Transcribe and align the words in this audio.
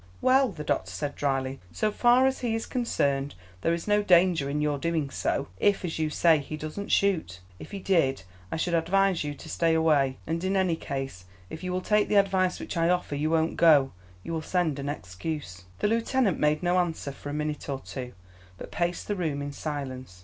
"Well," 0.19 0.49
the 0.49 0.63
doctor 0.63 0.89
said, 0.89 1.13
drily, 1.15 1.59
"so 1.71 1.91
far 1.91 2.25
as 2.25 2.39
he 2.39 2.55
is 2.55 2.65
concerned, 2.65 3.35
there 3.61 3.71
is 3.71 3.87
no 3.87 4.01
danger 4.01 4.49
in 4.49 4.59
your 4.59 4.79
doing 4.79 5.11
so, 5.11 5.49
if, 5.59 5.85
as 5.85 5.99
you 5.99 6.09
say, 6.09 6.39
he 6.39 6.57
doesn't 6.57 6.91
shoot. 6.91 7.39
If 7.59 7.69
he 7.69 7.77
did, 7.77 8.23
I 8.51 8.57
should 8.57 8.73
advise 8.73 9.23
you 9.23 9.35
to 9.35 9.47
stay 9.47 9.75
away; 9.75 10.17
and 10.25 10.43
in 10.43 10.55
any 10.57 10.75
case, 10.75 11.25
if 11.51 11.63
you 11.63 11.71
will 11.71 11.81
take 11.81 12.07
the 12.09 12.15
advice 12.19 12.59
which 12.59 12.77
I 12.77 12.89
offer, 12.89 13.13
you 13.13 13.29
won't 13.29 13.57
go. 13.57 13.91
You 14.23 14.33
will 14.33 14.41
send 14.41 14.79
an 14.79 14.89
excuse." 14.89 15.65
The 15.77 15.87
lieutenant 15.87 16.39
made 16.39 16.63
no 16.63 16.79
answer 16.79 17.11
for 17.11 17.29
a 17.29 17.33
minute 17.35 17.69
or 17.69 17.79
two, 17.79 18.13
but 18.57 18.71
paced 18.71 19.07
the 19.07 19.15
room 19.15 19.39
in 19.39 19.51
silence. 19.51 20.19